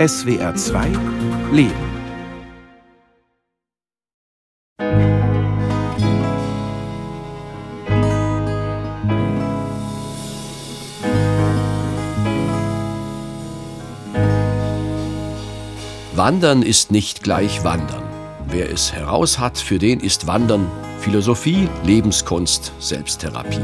[0.00, 0.92] SWR 2
[1.52, 1.74] Leben.
[16.14, 18.02] Wandern ist nicht gleich Wandern.
[18.46, 20.66] Wer es heraus hat, für den ist Wandern
[21.00, 23.60] Philosophie, Lebenskunst, Selbsttherapie.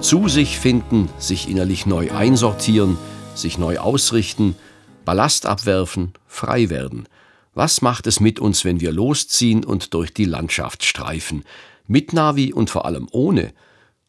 [0.00, 2.96] Zu sich finden, sich innerlich neu einsortieren,
[3.34, 4.56] sich neu ausrichten,
[5.08, 7.08] Ballast abwerfen, frei werden.
[7.54, 11.44] Was macht es mit uns, wenn wir losziehen und durch die Landschaft streifen?
[11.86, 13.54] Mit Navi und vor allem ohne.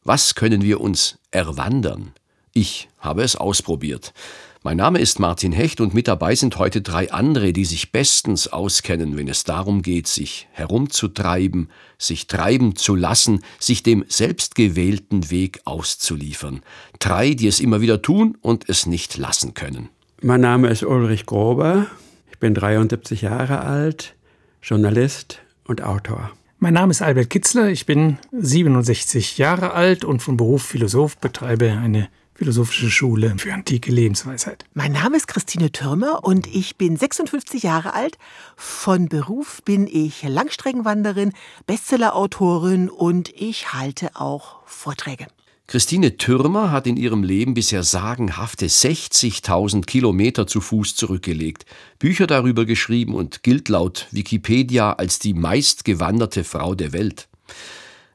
[0.04, 2.12] Was können wir uns erwandern?
[2.52, 4.14] Ich habe es ausprobiert.
[4.62, 8.50] Mein Name ist Martin Hecht und mit dabei sind heute drei andere, die sich bestens
[8.50, 15.62] auskennen, wenn es darum geht, sich herumzutreiben, sich treiben zu lassen, sich dem selbstgewählten Weg
[15.64, 16.60] auszuliefern.
[17.00, 19.88] Drei, die es immer wieder tun und es nicht lassen können.
[20.22, 21.88] Mein Name ist Ulrich Grober.
[22.30, 24.16] Ich bin 73 Jahre alt,
[24.62, 26.32] Journalist und Autor.
[26.58, 27.70] Mein Name ist Albert Kitzler.
[27.70, 33.94] Ich bin 67 Jahre alt und von Beruf Philosoph, betreibe eine Philosophische Schule für antike
[33.94, 34.66] Lebensweisheit.
[34.74, 38.18] Mein Name ist Christine Türmer und ich bin 56 Jahre alt.
[38.58, 41.32] Von Beruf bin ich Langstreckenwanderin,
[41.66, 45.28] Bestsellerautorin und ich halte auch Vorträge.
[45.70, 51.68] Christine Türmer hat in ihrem Leben bisher sagenhafte 60.000 Kilometer zu Fuß zurückgelegt,
[52.00, 57.28] Bücher darüber geschrieben und gilt laut Wikipedia als die meistgewanderte Frau der Welt.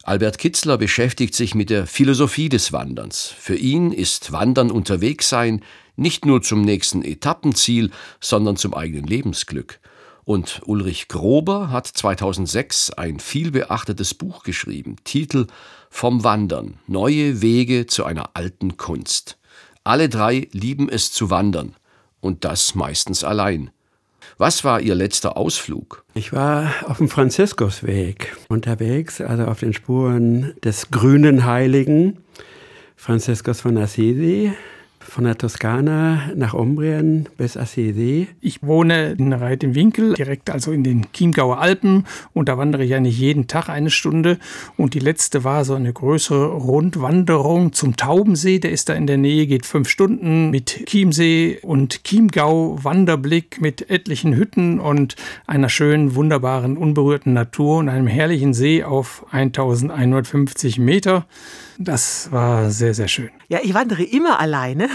[0.03, 3.33] Albert Kitzler beschäftigt sich mit der Philosophie des Wanderns.
[3.39, 5.63] Für ihn ist Wandern unterwegs sein
[5.95, 9.79] nicht nur zum nächsten Etappenziel, sondern zum eigenen Lebensglück.
[10.25, 15.47] Und Ulrich Grober hat 2006 ein vielbeachtetes Buch geschrieben, Titel
[15.91, 19.39] Vom Wandern, neue Wege zu einer alten Kunst.
[19.85, 21.77] Alle drei lieben es zu wandern,
[22.21, 23.71] und das meistens allein.
[24.39, 26.05] Was war Ihr letzter Ausflug?
[26.15, 32.19] Ich war auf dem Franziskusweg unterwegs, also auf den Spuren des grünen Heiligen,
[32.97, 34.55] Franziskus von Assisi
[35.05, 38.29] von der Toskana nach Umbrien bis Assisi.
[38.41, 42.85] Ich wohne in Reit im Winkel, direkt also in den Chiemgauer Alpen und da wandere
[42.85, 44.39] ich ja nicht jeden Tag eine Stunde
[44.77, 49.19] und die letzte war so eine größere Rundwanderung zum Taubensee, der ist da in der
[49.19, 55.17] Nähe, geht fünf Stunden mit Chiemsee und Chiemgau, Wanderblick mit etlichen Hütten und
[55.47, 61.27] einer schönen, wunderbaren, unberührten Natur und einem herrlichen See auf 1150 Meter.
[61.79, 63.31] Das war sehr, sehr schön.
[63.49, 64.89] Ja, ich wandere immer alleine.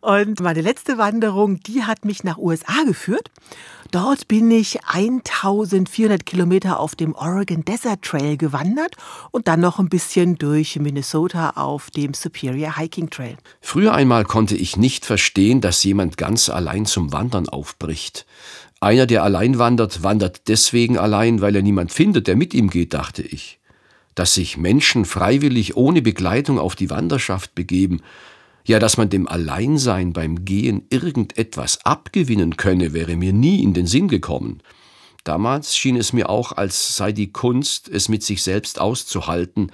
[0.00, 3.30] Und meine letzte Wanderung, die hat mich nach USA geführt.
[3.90, 8.96] Dort bin ich 1400 Kilometer auf dem Oregon Desert Trail gewandert
[9.30, 13.36] und dann noch ein bisschen durch Minnesota auf dem Superior Hiking Trail.
[13.60, 18.26] Früher einmal konnte ich nicht verstehen, dass jemand ganz allein zum Wandern aufbricht.
[18.80, 22.94] Einer, der allein wandert, wandert deswegen allein, weil er niemand findet, der mit ihm geht,
[22.94, 23.60] dachte ich
[24.14, 28.00] dass sich Menschen freiwillig ohne Begleitung auf die Wanderschaft begeben,
[28.66, 33.86] ja, dass man dem Alleinsein beim Gehen irgendetwas abgewinnen könne, wäre mir nie in den
[33.86, 34.62] Sinn gekommen.
[35.22, 39.70] Damals schien es mir auch, als sei die Kunst, es mit sich selbst auszuhalten,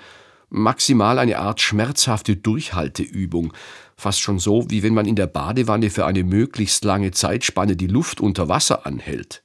[0.49, 3.53] maximal eine Art schmerzhafte Durchhalteübung,
[3.97, 7.87] fast schon so, wie wenn man in der Badewanne für eine möglichst lange Zeitspanne die
[7.87, 9.43] Luft unter Wasser anhält.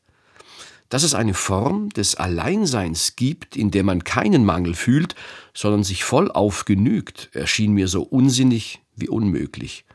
[0.90, 5.16] Dass es eine Form des Alleinseins gibt, in der man keinen Mangel fühlt,
[5.54, 9.86] sondern sich vollauf genügt, erschien mir so unsinnig wie unmöglich.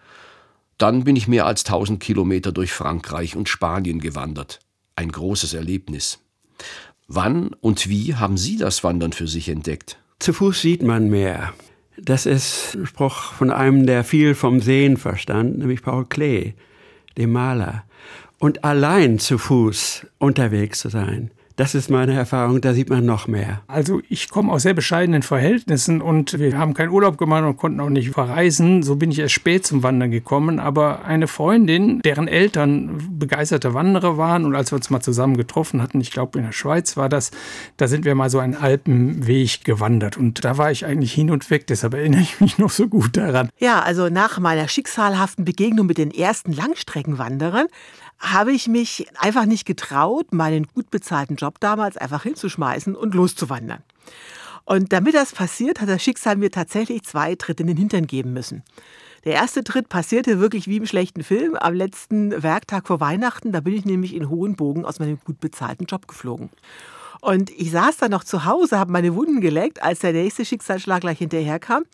[0.78, 4.60] Dann bin ich mehr als tausend Kilometer durch Frankreich und Spanien gewandert.
[4.96, 6.18] Ein großes Erlebnis.
[7.06, 9.98] Wann und wie haben Sie das Wandern für sich entdeckt?
[10.20, 11.52] Zu Fuß sieht man mehr.
[11.98, 16.54] Das ist ein Spruch von einem, der viel vom Sehen verstand, nämlich Paul Klee,
[17.18, 17.84] dem Maler
[18.38, 21.30] und allein zu Fuß unterwegs zu sein.
[21.60, 23.60] Das ist meine Erfahrung, da sieht man noch mehr.
[23.66, 27.80] Also ich komme aus sehr bescheidenen Verhältnissen und wir haben keinen Urlaub gemacht und konnten
[27.80, 28.82] auch nicht verreisen.
[28.82, 30.58] So bin ich erst spät zum Wandern gekommen.
[30.58, 35.82] Aber eine Freundin, deren Eltern begeisterte Wanderer waren und als wir uns mal zusammen getroffen
[35.82, 37.30] hatten, ich glaube in der Schweiz war das,
[37.76, 41.50] da sind wir mal so einen Alpenweg gewandert und da war ich eigentlich hin und
[41.50, 41.66] weg.
[41.66, 43.50] Deshalb erinnere ich mich noch so gut daran.
[43.58, 47.66] Ja, also nach meiner schicksalhaften Begegnung mit den ersten Langstreckenwanderern
[48.20, 53.82] habe ich mich einfach nicht getraut, meinen gut bezahlten Job damals einfach hinzuschmeißen und loszuwandern.
[54.64, 58.32] Und damit das passiert, hat das Schicksal mir tatsächlich zwei Tritte in den Hintern geben
[58.32, 58.62] müssen.
[59.24, 63.52] Der erste Tritt passierte wirklich wie im schlechten Film am letzten Werktag vor Weihnachten.
[63.52, 66.50] Da bin ich nämlich in hohen Bogen aus meinem gut bezahlten Job geflogen.
[67.20, 71.02] Und ich saß dann noch zu Hause, habe meine Wunden geleckt, als der nächste Schicksalsschlag
[71.02, 71.84] gleich hinterherkam.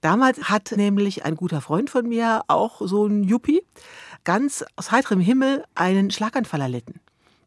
[0.00, 3.62] Damals hat nämlich ein guter Freund von mir, auch so ein Yuppie,
[4.24, 7.00] ganz aus heiterem Himmel einen Schlaganfall erlitten.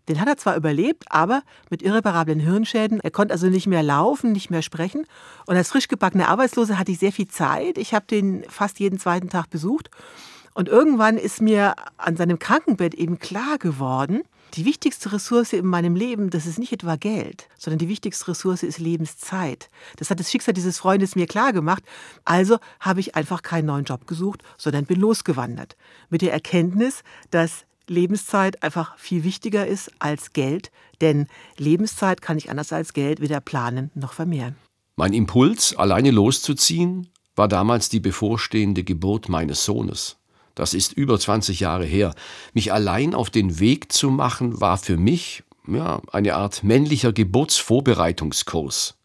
[0.10, 3.00] Den hat er zwar überlebt, aber mit irreparablen Hirnschäden.
[3.00, 5.06] Er konnte also nicht mehr laufen, nicht mehr sprechen.
[5.46, 7.78] Und als frisch gebackener Arbeitslose hatte ich sehr viel Zeit.
[7.78, 9.90] Ich habe den fast jeden zweiten Tag besucht.
[10.54, 14.24] Und irgendwann ist mir an seinem Krankenbett eben klar geworden,
[14.54, 18.64] die wichtigste Ressource in meinem Leben, das ist nicht etwa Geld, sondern die wichtigste Ressource
[18.64, 19.70] ist Lebenszeit.
[19.98, 21.84] Das hat das Schicksal dieses Freundes mir klar gemacht.
[22.24, 25.76] Also habe ich einfach keinen neuen Job gesucht, sondern bin losgewandert.
[26.10, 30.72] Mit der Erkenntnis, dass Lebenszeit einfach viel wichtiger ist als Geld,
[31.02, 31.28] denn
[31.58, 34.56] Lebenszeit kann ich anders als Geld weder planen noch vermehren.
[34.96, 40.18] Mein Impuls, alleine loszuziehen, war damals die bevorstehende Geburt meines Sohnes.
[40.56, 42.14] Das ist über 20 Jahre her.
[42.54, 48.96] Mich allein auf den Weg zu machen, war für mich ja, eine Art männlicher Geburtsvorbereitungskurs.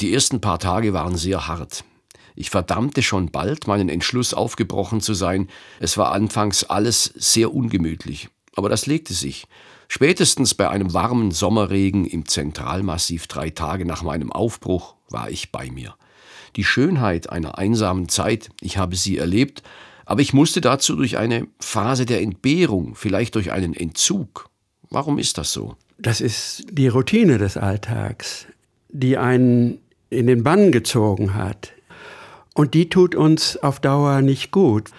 [0.00, 1.84] Die ersten paar Tage waren sehr hart.
[2.34, 5.48] Ich verdammte schon bald meinen Entschluss, aufgebrochen zu sein.
[5.80, 8.28] Es war anfangs alles sehr ungemütlich.
[8.56, 9.46] Aber das legte sich.
[9.88, 15.70] Spätestens bei einem warmen Sommerregen im Zentralmassiv drei Tage nach meinem Aufbruch war ich bei
[15.70, 15.94] mir.
[16.56, 19.62] Die Schönheit einer einsamen Zeit, ich habe sie erlebt,
[20.12, 24.50] aber ich musste dazu durch eine Phase der Entbehrung, vielleicht durch einen Entzug.
[24.90, 25.74] Warum ist das so?
[25.96, 28.46] Das ist die Routine des Alltags,
[28.90, 29.78] die einen
[30.10, 31.72] in den Bann gezogen hat.
[32.52, 34.90] Und die tut uns auf Dauer nicht gut.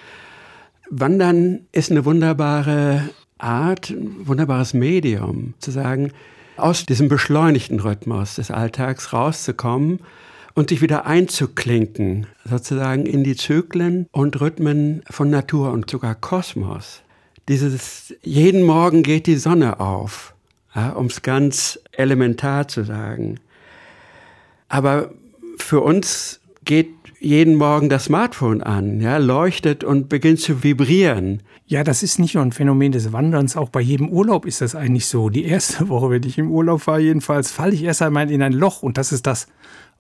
[0.90, 3.08] Wandern ist eine wunderbare
[3.38, 6.12] Art, ein wunderbares Medium, zu sagen,
[6.58, 10.00] aus diesem beschleunigten Rhythmus des Alltags rauszukommen
[10.54, 17.02] und sich wieder einzuklinken, sozusagen in die Zyklen und Rhythmen von Natur und sogar Kosmos.
[17.48, 20.34] Dieses, jeden Morgen geht die Sonne auf,
[20.76, 23.40] ja, um es ganz elementar zu sagen.
[24.70, 25.12] Aber
[25.58, 26.90] für uns geht
[27.20, 31.42] jeden Morgen das Smartphone an, ja, leuchtet und beginnt zu vibrieren.
[31.66, 34.76] Ja, das ist nicht nur ein Phänomen des Wanderns, auch bei jedem Urlaub ist das
[34.76, 35.30] eigentlich so.
[35.30, 38.54] Die erste Woche, wenn ich im Urlaub war, jedenfalls, falle ich erst einmal in ein
[38.54, 39.48] Loch und das ist das,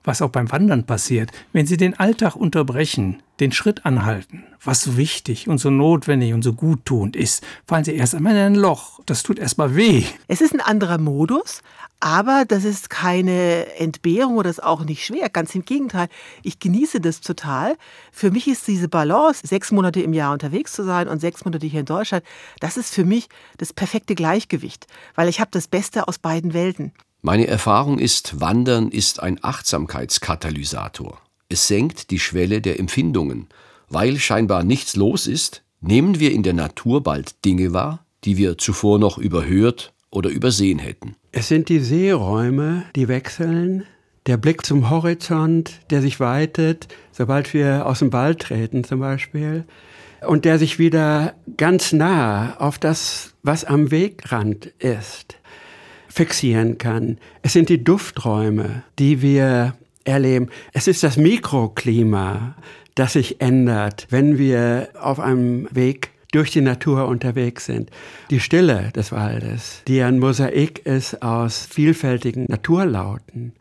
[0.03, 1.31] was auch beim Wandern passiert.
[1.51, 6.43] Wenn Sie den Alltag unterbrechen, den Schritt anhalten, was so wichtig und so notwendig und
[6.43, 8.99] so guttunend ist, fallen Sie erst einmal in ein Loch.
[9.05, 10.03] Das tut erstmal weh.
[10.27, 11.61] Es ist ein anderer Modus,
[11.99, 15.29] aber das ist keine Entbehrung oder ist auch nicht schwer.
[15.29, 16.09] Ganz im Gegenteil,
[16.43, 17.77] ich genieße das total.
[18.11, 21.65] Für mich ist diese Balance, sechs Monate im Jahr unterwegs zu sein und sechs Monate
[21.65, 22.23] hier in Deutschland,
[22.59, 24.85] das ist für mich das perfekte Gleichgewicht,
[25.15, 26.91] weil ich habe das Beste aus beiden Welten.
[27.25, 31.21] Meine Erfahrung ist, Wandern ist ein Achtsamkeitskatalysator.
[31.47, 33.47] Es senkt die Schwelle der Empfindungen.
[33.87, 38.57] Weil scheinbar nichts los ist, nehmen wir in der Natur bald Dinge wahr, die wir
[38.57, 41.15] zuvor noch überhört oder übersehen hätten.
[41.31, 43.85] Es sind die Seeräume, die wechseln,
[44.27, 49.63] der Blick zum Horizont, der sich weitet, sobald wir aus dem Wald treten zum Beispiel,
[50.27, 55.37] und der sich wieder ganz nah auf das, was am Wegrand ist
[56.13, 57.17] fixieren kann.
[57.41, 59.73] Es sind die Dufträume, die wir
[60.03, 60.49] erleben.
[60.71, 62.55] Es ist das Mikroklima,
[62.93, 67.89] das sich ändert, wenn wir auf einem Weg durch die Natur unterwegs sind.
[68.29, 73.53] Die Stille des Waldes, die ein Mosaik ist aus vielfältigen Naturlauten.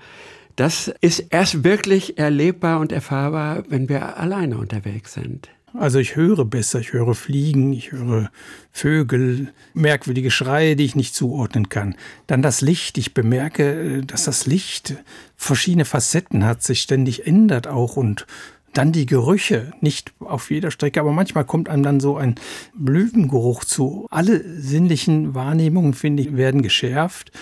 [0.56, 5.49] Das ist erst wirklich erlebbar und erfahrbar, wenn wir alleine unterwegs sind.
[5.75, 8.31] Also ich höre besser, ich höre Fliegen, ich höre
[8.73, 11.95] Vögel, merkwürdige Schreie, die ich nicht zuordnen kann.
[12.26, 14.97] Dann das Licht, ich bemerke, äh, dass das Licht
[15.37, 18.26] verschiedene Facetten hat, sich ständig ändert auch und
[18.75, 22.37] dann die Gerüche, nicht auf jeder Strecke, aber manchmal kommt einem dann so ein
[22.75, 24.07] Blütengeruch zu.
[24.11, 27.33] Alle sinnlichen Wahrnehmungen, finde ich, werden geschärft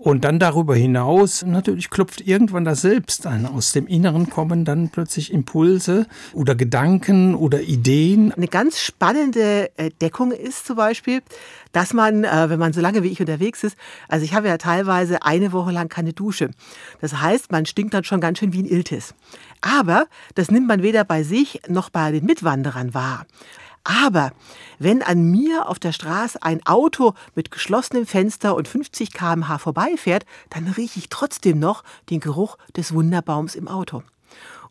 [0.00, 3.44] und dann darüber hinaus, natürlich klopft irgendwann das Selbst an.
[3.44, 8.32] Aus dem Inneren kommen dann plötzlich Impulse oder Gedanken oder Ideen.
[8.32, 11.20] Eine ganz spannende äh, Deckung ist zum Beispiel,
[11.72, 13.76] dass man, äh, wenn man so lange wie ich unterwegs ist,
[14.08, 16.50] also ich habe ja teilweise eine Woche lang keine Dusche.
[17.02, 19.14] Das heißt, man stinkt dann schon ganz schön wie ein Iltis.
[19.60, 23.26] Aber das nimmt man weder bei sich noch bei den Mitwanderern wahr.
[23.84, 24.32] Aber
[24.78, 30.26] wenn an mir auf der Straße ein Auto mit geschlossenem Fenster und 50 km/h vorbeifährt,
[30.50, 34.02] dann rieche ich trotzdem noch den Geruch des Wunderbaums im Auto.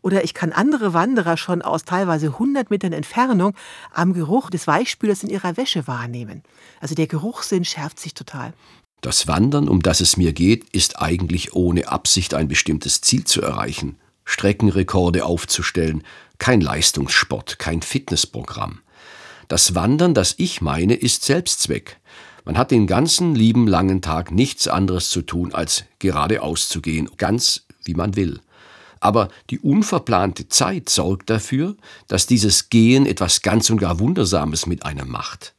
[0.02, 3.54] Oder ich kann andere Wanderer schon aus teilweise 100 Metern Entfernung
[3.92, 6.42] am Geruch des Weichspülers in ihrer Wäsche wahrnehmen.
[6.80, 8.54] Also der Geruchssinn schärft sich total.
[9.02, 13.42] Das Wandern, um das es mir geht, ist eigentlich ohne Absicht ein bestimmtes Ziel zu
[13.42, 13.98] erreichen.
[14.24, 16.04] Streckenrekorde aufzustellen,
[16.38, 18.80] kein Leistungssport, kein Fitnessprogramm.
[19.50, 21.98] Das Wandern, das ich meine, ist Selbstzweck.
[22.44, 27.10] Man hat den ganzen lieben langen Tag nichts anderes zu tun, als geradeaus zu gehen,
[27.16, 28.38] ganz wie man will.
[29.00, 31.76] Aber die unverplante Zeit sorgt dafür,
[32.06, 35.56] dass dieses Gehen etwas ganz und gar Wundersames mit einem macht.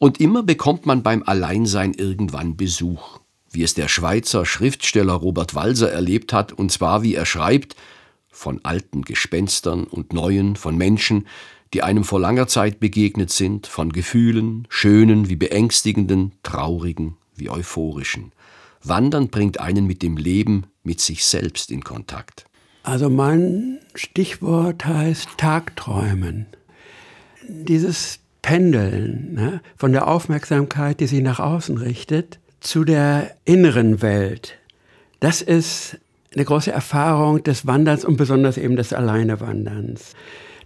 [0.00, 5.92] Und immer bekommt man beim Alleinsein irgendwann Besuch, wie es der Schweizer Schriftsteller Robert Walser
[5.92, 7.76] erlebt hat, und zwar wie er schreibt,
[8.28, 11.28] von alten Gespenstern und neuen, von Menschen,
[11.74, 18.32] die einem vor langer Zeit begegnet sind, von Gefühlen, schönen wie beängstigenden, traurigen wie euphorischen.
[18.84, 22.44] Wandern bringt einen mit dem Leben, mit sich selbst in Kontakt.
[22.84, 26.46] Also mein Stichwort heißt Tagträumen.
[27.48, 34.58] Dieses Pendeln ne, von der Aufmerksamkeit, die sich nach außen richtet, zu der inneren Welt.
[35.18, 35.98] Das ist
[36.34, 40.12] eine große Erfahrung des Wanderns und besonders eben des Alleinewanderns.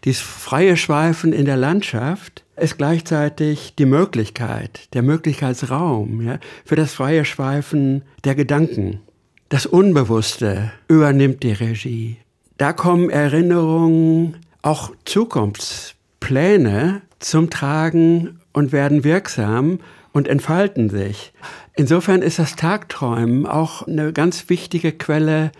[0.04, 6.94] Dieses freie Schweifen in der Landschaft ist gleichzeitig die Möglichkeit, der Möglichkeitsraum ja, für das
[6.94, 9.00] freie Schweifen der Gedanken.
[9.48, 12.18] Das Unbewusste übernimmt die Regie.
[12.58, 19.80] Da kommen Erinnerungen, auch Zukunftspläne zum Tragen und werden wirksam
[20.12, 21.32] und entfalten sich.
[21.76, 25.52] Insofern ist das Tagträumen auch eine ganz wichtige Quelle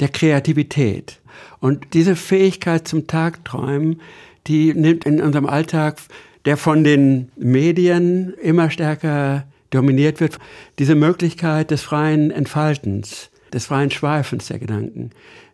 [0.00, 1.20] der Kreativität.
[1.60, 4.00] Und diese Fähigkeit zum Tagträumen,
[4.46, 5.98] die nimmt in unserem Alltag,
[6.44, 10.38] der von den Medien immer stärker dominiert wird,
[10.78, 15.10] diese Möglichkeit des freien Entfaltens, des freien Schweifens der Gedanken,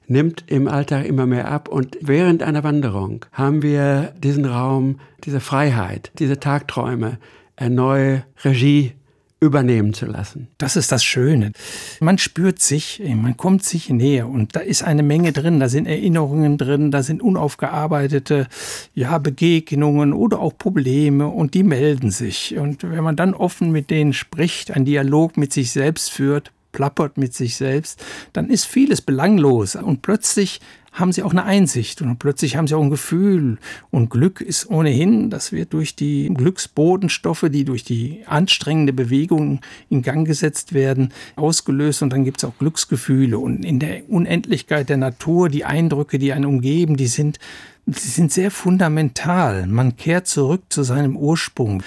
[0.06, 1.68] nimmt im Alltag immer mehr ab.
[1.68, 7.18] Und während einer Wanderung haben wir diesen Raum, diese Freiheit, diese Tagträume,
[7.60, 8.92] neue Regie
[9.38, 10.48] übernehmen zu lassen.
[10.56, 11.52] Das ist das Schöne.
[12.00, 15.60] Man spürt sich, man kommt sich näher und da ist eine Menge drin.
[15.60, 18.46] Da sind Erinnerungen drin, da sind unaufgearbeitete
[18.94, 22.56] ja, Begegnungen oder auch Probleme und die melden sich.
[22.56, 27.18] Und wenn man dann offen mit denen spricht, einen Dialog mit sich selbst führt, plappert
[27.18, 28.02] mit sich selbst,
[28.32, 30.60] dann ist vieles belanglos und plötzlich
[30.96, 33.58] haben sie auch eine Einsicht und plötzlich haben sie auch ein Gefühl.
[33.90, 39.60] Und Glück ist ohnehin, das wird durch die Glücksbodenstoffe, die durch die anstrengende Bewegung
[39.90, 43.38] in Gang gesetzt werden, ausgelöst und dann gibt es auch Glücksgefühle.
[43.38, 47.38] Und in der Unendlichkeit der Natur, die Eindrücke, die einen umgeben, die sind
[47.86, 49.66] sie sind sehr fundamental.
[49.66, 51.82] Man kehrt zurück zu seinem Ursprung.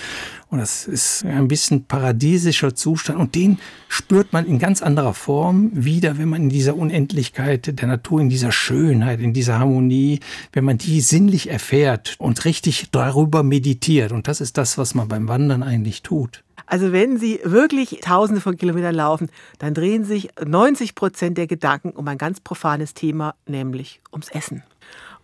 [0.50, 3.20] Und das ist ein bisschen paradiesischer Zustand.
[3.20, 7.88] Und den spürt man in ganz anderer Form wieder, wenn man in dieser Unendlichkeit der
[7.88, 10.22] Natur, in dieser Schönheit, in dieser Harmonie,
[10.54, 14.12] wenn man die sinnlich erfährt und richtig darüber meditiert.
[14.12, 16.44] Und das ist das, was man beim Wandern eigentlich tut.
[16.66, 21.92] Also wenn Sie wirklich Tausende von Kilometern laufen, dann drehen sich 90 Prozent der Gedanken
[21.92, 24.64] um ein ganz profanes Thema, nämlich ums Essen.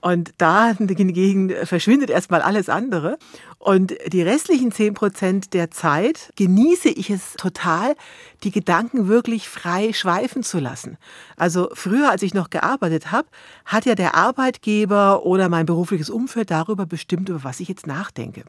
[0.06, 3.18] Und da hingegen verschwindet erstmal alles andere.
[3.58, 7.96] Und die restlichen 10 Prozent der Zeit genieße ich es total,
[8.44, 11.00] die Gedanken wirklich frei schweifen zu lassen.
[11.38, 13.28] Also früher, als ich noch gearbeitet habe,
[13.66, 18.44] hat ja der Arbeitgeber oder mein berufliches Umfeld darüber bestimmt, über was ich jetzt nachdenke.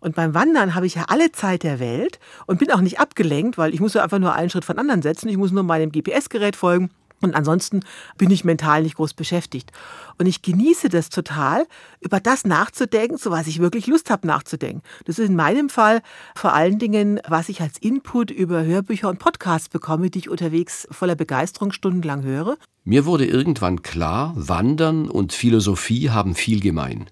[0.00, 3.56] Und beim Wandern habe ich ja alle Zeit der Welt und bin auch nicht abgelenkt,
[3.56, 5.30] weil ich muss ja einfach nur einen Schritt von anderen setzen.
[5.30, 6.90] Ich muss nur meinem GPS-Gerät folgen
[7.24, 7.80] und ansonsten
[8.18, 9.72] bin ich mental nicht groß beschäftigt.
[10.18, 11.66] Und ich genieße das total,
[12.00, 14.82] über das nachzudenken, so was ich wirklich Lust habe nachzudenken.
[15.06, 16.02] Das ist in meinem Fall
[16.36, 20.86] vor allen Dingen, was ich als Input über Hörbücher und Podcasts bekomme, die ich unterwegs
[20.90, 22.56] voller Begeisterung stundenlang höre.
[22.84, 27.06] Mir wurde irgendwann klar, Wandern und Philosophie haben viel gemein.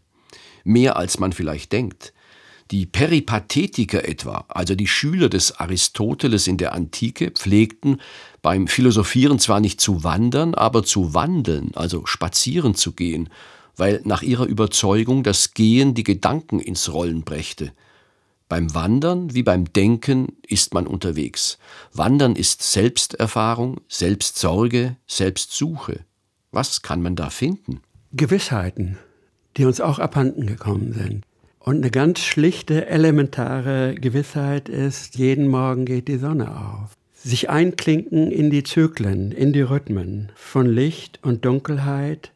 [0.65, 2.13] Mehr als man vielleicht denkt.
[2.73, 8.01] Die Peripathetiker etwa, also die Schüler des Aristoteles in der Antike, pflegten
[8.41, 13.29] beim Philosophieren zwar nicht zu wandern, aber zu wandeln, also spazieren zu gehen,
[13.77, 17.75] weil nach ihrer Überzeugung das Gehen die Gedanken ins Rollen brächte.
[18.49, 21.59] Beim Wandern wie beim Denken ist man unterwegs.
[21.93, 26.07] Wandern ist Selbsterfahrung, Selbstsorge, Selbstsuche.
[26.53, 27.83] Was kann man da finden?
[28.15, 28.97] Gewissheiten,
[29.59, 31.27] die uns auch abhanden gekommen sind.
[31.65, 36.97] Und eine ganz schlichte, elementare Gewissheit ist, jeden Morgen geht die Sonne auf.
[37.15, 42.33] Sich einklinken in die Zyklen, in die Rhythmen von Licht und Dunkelheit,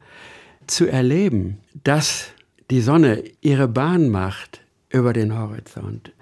[0.68, 2.28] zu erleben, dass
[2.70, 6.12] die Sonne ihre Bahn macht über den Horizont,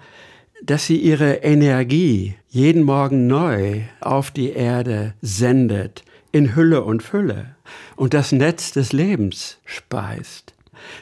[0.63, 7.55] dass sie ihre Energie jeden Morgen neu auf die Erde sendet, in Hülle und Fülle
[7.95, 10.54] und das Netz des Lebens speist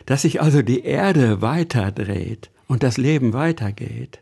[0.06, 4.20] dass sich also die Erde weiterdreht und das Leben weitergeht.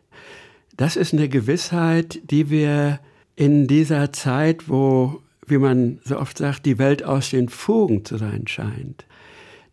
[0.77, 3.00] Das ist eine Gewissheit, die wir
[3.36, 8.17] in dieser Zeit, wo, wie man so oft sagt, die Welt aus den Fugen zu
[8.17, 9.05] sein scheint,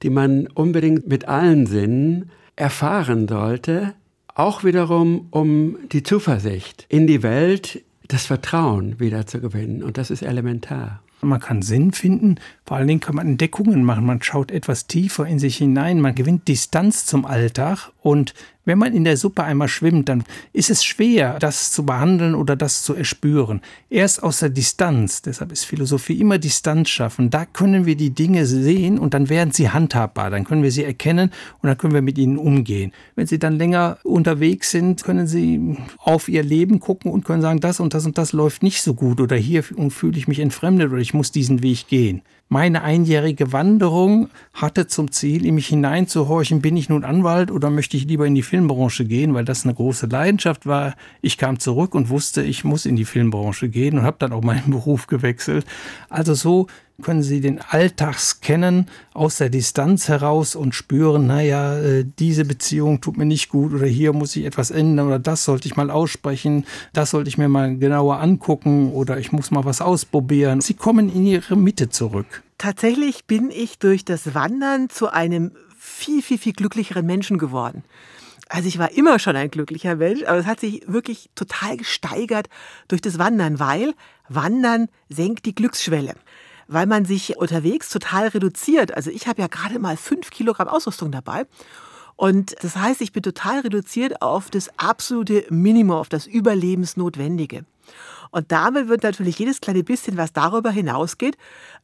[0.02, 3.94] die man unbedingt mit allen Sinnen erfahren sollte,
[4.34, 9.82] auch wiederum um die Zuversicht in die Welt, das Vertrauen wieder zu gewinnen.
[9.82, 11.02] Und das ist elementar.
[11.20, 15.26] Man kann Sinn finden, vor allen Dingen kann man Entdeckungen machen, man schaut etwas tiefer
[15.26, 18.32] in sich hinein, man gewinnt Distanz zum Alltag Und
[18.64, 20.24] wenn man in der Suppe einmal schwimmt, dann
[20.54, 23.60] ist es schwer, das zu behandeln oder das zu erspüren.
[23.90, 28.46] Erst aus der Distanz, deshalb ist Philosophie immer Distanz schaffen, da können wir die Dinge
[28.46, 32.00] sehen und dann werden sie handhabbar, dann können wir sie erkennen und dann können wir
[32.00, 32.92] mit ihnen umgehen.
[33.14, 37.60] Wenn sie dann länger unterwegs sind, können sie auf ihr Leben gucken und können sagen,
[37.60, 40.90] das und das und das läuft nicht so gut oder hier fühle ich mich entfremdet
[40.92, 42.22] oder ich muss diesen Weg gehen.
[42.50, 47.98] Meine einjährige Wanderung hatte zum Ziel, in mich hineinzuhorchen, bin ich nun Anwalt oder möchte
[47.98, 50.94] ich lieber in die Filmbranche gehen, weil das eine große Leidenschaft war.
[51.20, 54.42] Ich kam zurück und wusste, ich muss in die Filmbranche gehen und habe dann auch
[54.42, 55.66] meinen Beruf gewechselt.
[56.08, 56.68] Also so
[57.02, 63.00] können Sie den Alltag scannen aus der Distanz heraus und spüren, naja, äh, diese Beziehung
[63.00, 65.90] tut mir nicht gut oder hier muss ich etwas ändern oder das sollte ich mal
[65.90, 70.60] aussprechen, das sollte ich mir mal genauer angucken oder ich muss mal was ausprobieren.
[70.60, 72.42] Sie kommen in Ihre Mitte zurück.
[72.58, 77.84] Tatsächlich bin ich durch das Wandern zu einem viel, viel, viel glücklicheren Menschen geworden.
[78.48, 82.48] Also ich war immer schon ein glücklicher Mensch, aber es hat sich wirklich total gesteigert
[82.88, 83.94] durch das Wandern, weil
[84.28, 86.14] Wandern senkt die Glücksschwelle
[86.68, 88.96] weil man sich unterwegs total reduziert.
[88.96, 91.46] Also ich habe ja gerade mal fünf Kilogramm Ausrüstung dabei.
[92.14, 97.64] Und das heißt, ich bin total reduziert auf das absolute Minimum, auf das Überlebensnotwendige.
[98.30, 101.38] Und damit wird natürlich jedes kleine bisschen, was darüber hinausgeht,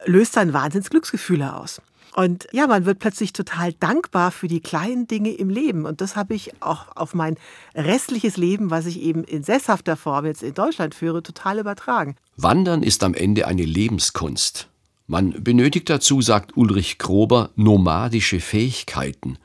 [0.05, 1.81] löst dann Wahnsinnsglücksgefühle aus.
[2.15, 5.85] Und ja, man wird plötzlich total dankbar für die kleinen Dinge im Leben.
[5.85, 7.35] Und das habe ich auch auf mein
[7.73, 12.15] restliches Leben, was ich eben in sesshafter Form jetzt in Deutschland führe, total übertragen.
[12.37, 14.69] Wandern ist am Ende eine Lebenskunst.
[15.07, 19.37] Man benötigt dazu, sagt Ulrich Grober, nomadische Fähigkeiten.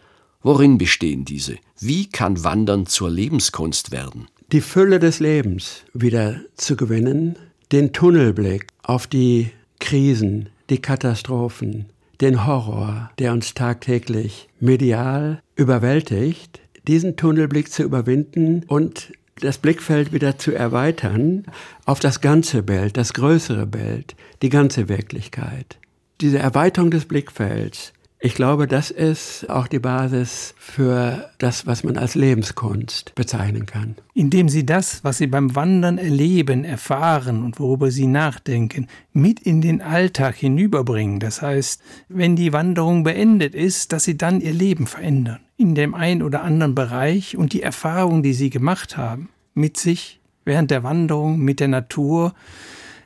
[0.42, 1.56] Worin bestehen diese?
[1.78, 4.28] Wie kann Wandern zur Lebenskunst werden?
[4.52, 7.36] Die Fülle des Lebens wieder zu gewinnen,
[7.72, 11.86] den Tunnelblick auf die Krisen, die Katastrophen,
[12.20, 20.38] den Horror, der uns tagtäglich medial überwältigt, diesen Tunnelblick zu überwinden und das Blickfeld wieder
[20.38, 21.44] zu erweitern
[21.84, 25.78] auf das ganze Bild, das größere Bild, die ganze Wirklichkeit.
[26.20, 31.96] Diese Erweiterung des Blickfelds, ich glaube, das ist auch die Basis für das, was man
[31.96, 33.96] als Lebenskunst bezeichnen kann.
[34.12, 39.62] Indem Sie das, was Sie beim Wandern erleben, erfahren und worüber Sie nachdenken, mit in
[39.62, 41.18] den Alltag hinüberbringen.
[41.18, 45.94] Das heißt, wenn die Wanderung beendet ist, dass Sie dann Ihr Leben verändern in dem
[45.94, 50.82] einen oder anderen Bereich und die Erfahrung, die Sie gemacht haben, mit sich während der
[50.82, 52.34] Wanderung, mit der Natur,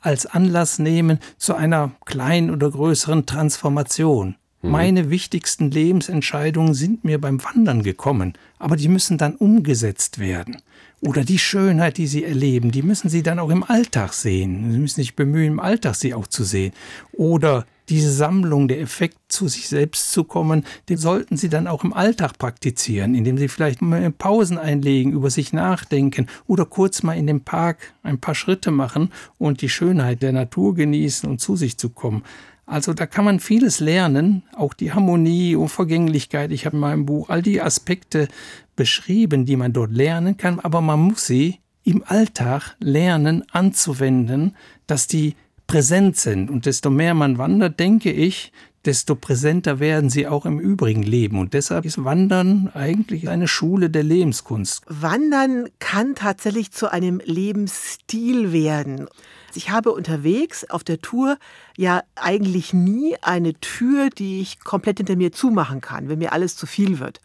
[0.01, 4.35] als Anlass nehmen zu einer kleinen oder größeren Transformation.
[4.65, 4.71] Mhm.
[4.71, 10.57] Meine wichtigsten Lebensentscheidungen sind mir beim Wandern gekommen, aber die müssen dann umgesetzt werden.
[11.01, 14.71] Oder die Schönheit, die Sie erleben, die müssen Sie dann auch im Alltag sehen.
[14.71, 16.73] Sie müssen sich bemühen, im Alltag sie auch zu sehen.
[17.11, 21.83] Oder diese Sammlung, der Effekt zu sich selbst zu kommen, den sollten Sie dann auch
[21.83, 23.81] im Alltag praktizieren, indem Sie vielleicht
[24.17, 29.11] Pausen einlegen, über sich nachdenken oder kurz mal in dem Park ein paar Schritte machen
[29.37, 32.23] und die Schönheit der Natur genießen und zu sich zu kommen.
[32.65, 36.51] Also da kann man vieles lernen, auch die Harmonie und Vergänglichkeit.
[36.51, 38.27] Ich habe in meinem Buch all die Aspekte
[38.75, 44.55] beschrieben, die man dort lernen kann, aber man muss sie im Alltag lernen anzuwenden,
[44.87, 45.35] dass die
[45.67, 46.49] präsent sind.
[46.49, 48.51] Und desto mehr man wandert, denke ich,
[48.85, 51.39] desto präsenter werden sie auch im übrigen Leben.
[51.39, 54.83] Und deshalb ist Wandern eigentlich eine Schule der Lebenskunst.
[54.87, 59.07] Wandern kann tatsächlich zu einem Lebensstil werden.
[59.55, 61.37] Ich habe unterwegs auf der Tour
[61.77, 66.55] ja eigentlich nie eine Tür, die ich komplett hinter mir zumachen kann, wenn mir alles
[66.55, 67.21] zu viel wird.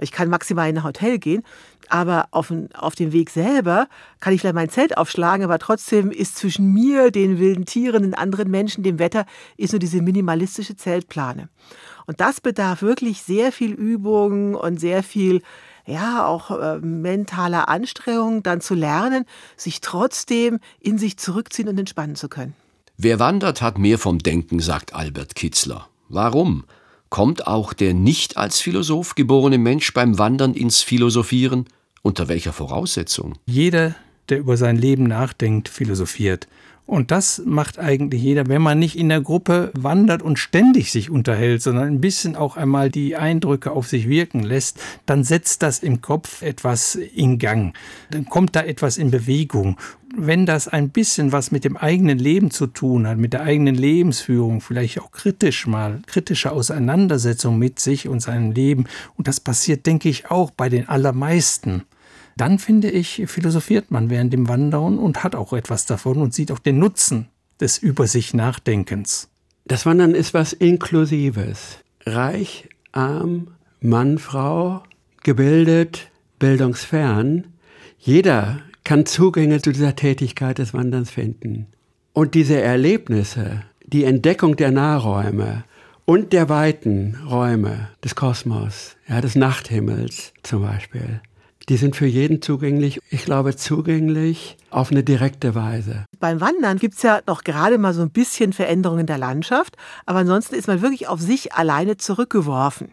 [0.00, 1.42] Ich kann maximal in ein Hotel gehen,
[1.88, 3.88] aber auf, auf dem Weg selber
[4.20, 8.14] kann ich vielleicht mein Zelt aufschlagen, aber trotzdem ist zwischen mir, den wilden Tieren, den
[8.14, 11.48] anderen Menschen, dem Wetter, ist nur diese minimalistische Zeltplane.
[12.06, 15.42] Und das bedarf wirklich sehr viel Übung und sehr viel
[15.88, 19.24] ja, auch äh, mentaler Anstrengung, dann zu lernen,
[19.56, 22.54] sich trotzdem in sich zurückziehen und entspannen zu können.
[22.96, 25.88] Wer wandert, hat mehr vom Denken, sagt Albert Kitzler.
[26.08, 26.64] Warum?
[27.10, 31.66] Kommt auch der nicht als Philosoph geborene Mensch beim Wandern ins Philosophieren?
[32.02, 33.34] Unter welcher Voraussetzung?
[33.46, 33.94] Jeder,
[34.28, 36.48] der über sein Leben nachdenkt, philosophiert.
[36.88, 41.10] Und das macht eigentlich jeder, wenn man nicht in der Gruppe wandert und ständig sich
[41.10, 45.80] unterhält, sondern ein bisschen auch einmal die Eindrücke auf sich wirken lässt, dann setzt das
[45.80, 47.76] im Kopf etwas in Gang.
[48.10, 49.76] Dann kommt da etwas in Bewegung.
[50.16, 53.74] Wenn das ein bisschen was mit dem eigenen Leben zu tun hat, mit der eigenen
[53.74, 58.86] Lebensführung, vielleicht auch kritisch mal, kritische Auseinandersetzung mit sich und seinem Leben,
[59.18, 61.82] und das passiert, denke ich, auch bei den allermeisten,
[62.40, 66.52] dann finde ich, philosophiert man während dem Wandern und hat auch etwas davon und sieht
[66.52, 67.28] auch den Nutzen
[67.60, 69.28] des Über sich Nachdenkens.
[69.66, 71.78] Das Wandern ist was Inklusives.
[72.06, 73.48] Reich, arm,
[73.80, 74.82] Mann, Frau,
[75.22, 77.48] gebildet, bildungsfern.
[77.98, 81.66] Jeder kann Zugänge zu dieser Tätigkeit des Wanderns finden.
[82.12, 85.64] Und diese Erlebnisse, die Entdeckung der Nahräume
[86.04, 91.20] und der weiten Räume des Kosmos, ja, des Nachthimmels zum Beispiel,
[91.68, 93.00] die sind für jeden zugänglich.
[93.10, 96.04] Ich glaube, zugänglich auf eine direkte Weise.
[96.18, 99.76] Beim Wandern gibt es ja noch gerade mal so ein bisschen Veränderungen in der Landschaft,
[100.06, 102.90] aber ansonsten ist man wirklich auf sich alleine zurückgeworfen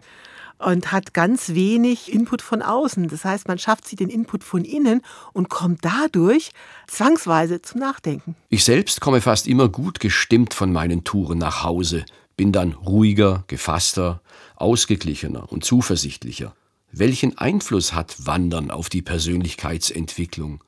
[0.58, 3.08] und hat ganz wenig Input von außen.
[3.08, 5.02] Das heißt, man schafft sich den Input von innen
[5.34, 6.52] und kommt dadurch
[6.88, 8.36] zwangsweise zum Nachdenken.
[8.50, 12.06] Ich selbst komme fast immer gut gestimmt von meinen Touren nach Hause,
[12.38, 14.22] bin dann ruhiger, gefasster,
[14.56, 16.54] ausgeglichener und zuversichtlicher.
[16.98, 20.64] Welchen Einfluss hat Wandern auf die Persönlichkeitsentwicklung,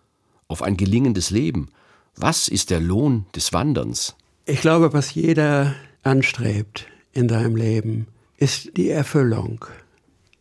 [0.49, 1.69] auf ein gelingendes Leben?
[2.17, 4.13] Was ist der Lohn des Wanderns?
[4.45, 9.63] Ich glaube, was jeder anstrebt in seinem Leben, ist die Erfüllung.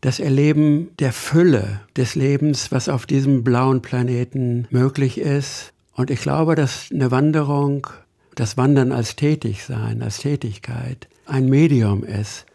[0.01, 5.71] Das Erleben der Fülle des Lebens, was auf diesem blauen Planeten möglich ist.
[5.93, 7.87] Und ich glaube, dass eine Wanderung,
[8.35, 12.45] das Wandern als Tätigsein, als Tätigkeit, ein Medium ist,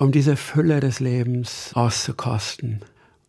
[0.00, 2.80] um diese Fülle des Lebens auszukosten.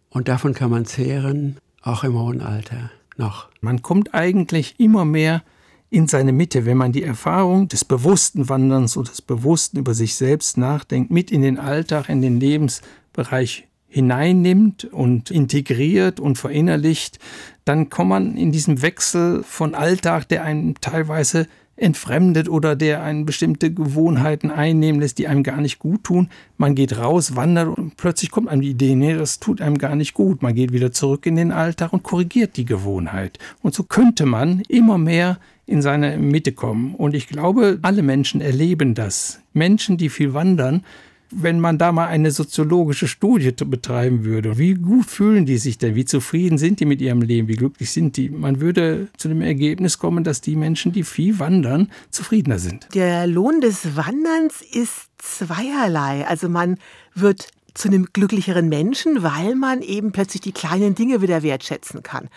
[0.09, 3.49] Und davon kann man zehren, auch im hohen Alter noch.
[3.59, 5.43] Man kommt eigentlich immer mehr
[5.89, 10.15] in seine Mitte, wenn man die Erfahrung des bewussten Wanderns und des bewussten über sich
[10.15, 17.19] selbst nachdenkt, mit in den Alltag, in den Lebensbereich hineinnimmt und integriert und verinnerlicht,
[17.65, 21.47] dann kommt man in diesem Wechsel von Alltag, der einem teilweise
[21.81, 26.29] entfremdet oder der einen bestimmte Gewohnheiten einnehmen lässt, die einem gar nicht gut tun.
[26.57, 29.95] Man geht raus, wandert und plötzlich kommt einem die Idee, nee, das tut einem gar
[29.95, 30.41] nicht gut.
[30.41, 33.39] Man geht wieder zurück in den Alltag und korrigiert die Gewohnheit.
[33.61, 36.95] Und so könnte man immer mehr in seine Mitte kommen.
[36.95, 39.39] Und ich glaube, alle Menschen erleben das.
[39.53, 40.83] Menschen, die viel wandern,
[41.31, 45.95] wenn man da mal eine soziologische Studie betreiben würde, wie gut fühlen die sich denn,
[45.95, 49.41] wie zufrieden sind die mit ihrem Leben, wie glücklich sind die, man würde zu dem
[49.41, 52.87] Ergebnis kommen, dass die Menschen, die viel wandern, zufriedener sind.
[52.93, 56.25] Der Lohn des Wanderns ist zweierlei.
[56.27, 56.77] Also man
[57.15, 62.29] wird zu einem glücklicheren Menschen, weil man eben plötzlich die kleinen Dinge wieder wertschätzen kann.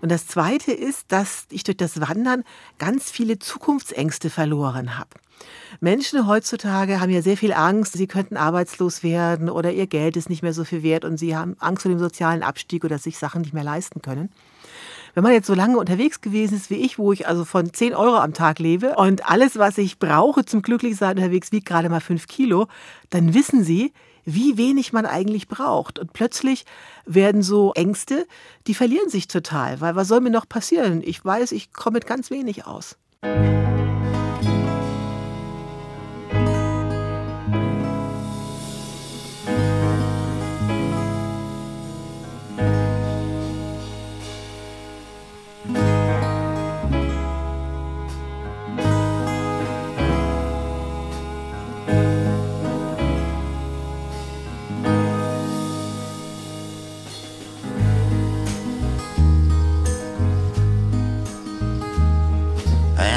[0.00, 2.44] Und das Zweite ist, dass ich durch das Wandern
[2.78, 5.10] ganz viele Zukunftsängste verloren habe.
[5.80, 10.28] Menschen heutzutage haben ja sehr viel Angst, sie könnten arbeitslos werden oder ihr Geld ist
[10.28, 13.18] nicht mehr so viel wert und sie haben Angst vor dem sozialen Abstieg oder sich
[13.18, 14.30] Sachen nicht mehr leisten können.
[15.14, 17.94] Wenn man jetzt so lange unterwegs gewesen ist wie ich, wo ich also von 10
[17.94, 22.00] Euro am Tag lebe und alles, was ich brauche zum Glücklichsein unterwegs, wiegt gerade mal
[22.00, 22.68] 5 Kilo,
[23.10, 23.92] dann wissen Sie,
[24.24, 25.98] wie wenig man eigentlich braucht.
[25.98, 26.64] Und plötzlich
[27.06, 28.26] werden so Ängste,
[28.66, 31.02] die verlieren sich total, weil was soll mir noch passieren?
[31.04, 32.96] Ich weiß, ich komme mit ganz wenig aus.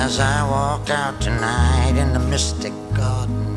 [0.06, 3.56] As I walked out tonight in the mystic garden,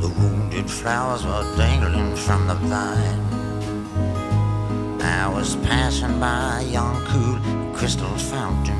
[0.00, 3.20] the wounded flowers were dangling from the vine.
[5.02, 7.36] I was passing by a young, cool
[7.74, 8.78] crystal fountain.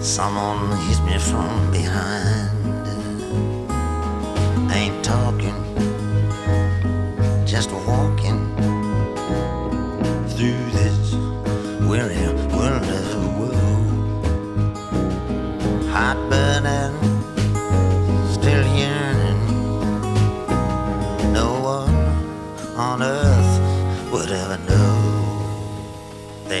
[0.00, 2.50] Someone hit me from behind.
[4.70, 5.58] Ain't talking,
[7.44, 8.39] just walking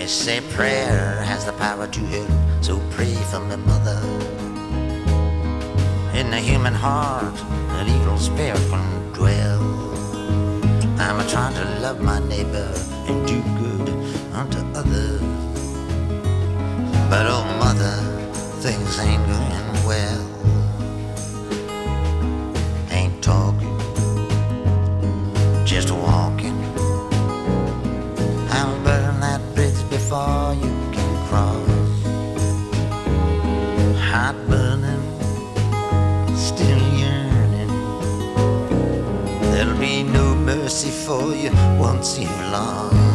[0.00, 2.26] They say prayer has the power to heal,
[2.62, 4.00] so pray for me, mother.
[6.18, 7.38] In the human heart,
[7.78, 9.60] an evil spirit can dwell.
[10.98, 12.72] I'm trying to love my neighbor
[13.08, 13.90] and do good
[14.32, 15.20] unto others.
[17.10, 17.96] But oh, mother,
[18.62, 20.29] things ain't going well.
[40.70, 43.09] Mercy for you once you've lost.